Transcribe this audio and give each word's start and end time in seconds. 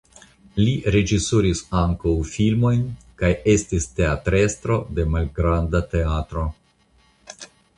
Li 0.59 0.71
reĝisoris 0.95 1.59
ankaŭ 1.81 2.13
filmojn 2.31 2.81
kaj 3.21 3.31
estis 3.55 3.87
teatrestro 4.01 4.79
de 5.01 5.07
malgranda 5.17 5.83
teatro. 5.93 6.49